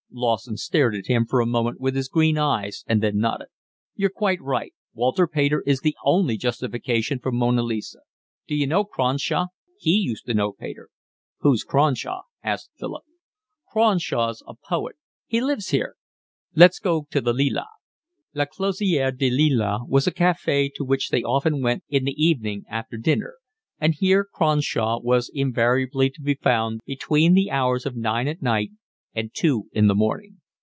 Lawson 0.13 0.57
stared 0.57 0.93
at 0.93 1.07
him 1.07 1.25
for 1.25 1.39
a 1.39 1.45
moment 1.45 1.79
with 1.79 1.95
his 1.95 2.09
green 2.09 2.37
eyes 2.37 2.83
and 2.85 3.01
then 3.01 3.17
nodded. 3.19 3.47
"You're 3.95 4.09
quite 4.09 4.41
right, 4.41 4.73
Walter 4.93 5.25
Pater 5.25 5.63
is 5.65 5.79
the 5.79 5.95
only 6.03 6.35
justification 6.35 7.17
for 7.17 7.31
Mona 7.31 7.61
Lisa. 7.63 7.99
D'you 8.45 8.67
know 8.67 8.83
Cronshaw? 8.83 9.47
He 9.79 9.91
used 9.91 10.25
to 10.25 10.33
know 10.33 10.51
Pater." 10.51 10.89
"Who's 11.39 11.63
Cronshaw?" 11.63 12.23
asked 12.43 12.71
Philip. 12.77 13.03
"Cronshaw's 13.71 14.43
a 14.45 14.55
poet. 14.67 14.97
He 15.27 15.39
lives 15.39 15.69
here. 15.69 15.95
Let's 16.55 16.79
go 16.79 17.07
to 17.09 17.21
the 17.21 17.31
Lilas." 17.31 17.67
La 18.33 18.43
Closerie 18.43 19.15
des 19.17 19.29
Lilas 19.31 19.83
was 19.87 20.07
a 20.07 20.11
cafe 20.11 20.67
to 20.75 20.83
which 20.83 21.07
they 21.07 21.23
often 21.23 21.61
went 21.61 21.85
in 21.87 22.03
the 22.03 22.21
evening 22.21 22.65
after 22.69 22.97
dinner, 22.97 23.35
and 23.79 23.95
here 23.95 24.25
Cronshaw 24.29 24.99
was 25.01 25.31
invariably 25.33 26.09
to 26.09 26.21
be 26.21 26.33
found 26.33 26.81
between 26.85 27.33
the 27.33 27.49
hours 27.49 27.85
of 27.85 27.95
nine 27.95 28.27
at 28.27 28.41
night 28.41 28.71
and 29.13 29.29
two 29.33 29.67
in 29.73 29.87
the 29.87 29.93
morning. 29.93 30.37